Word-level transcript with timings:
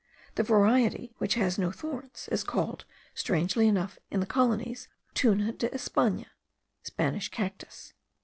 The 0.33 0.41
variety 0.41 1.13
which 1.19 1.35
has 1.35 1.59
no 1.59 1.71
thorns 1.71 2.27
is 2.31 2.43
called, 2.43 2.85
strangely 3.13 3.67
enough, 3.67 3.99
in 4.09 4.19
the 4.19 4.25
colonies, 4.25 4.87
tuna 5.13 5.53
de 5.53 5.71
Espana 5.71 6.31
(Spanish 6.81 7.29
cactus). 7.29 7.93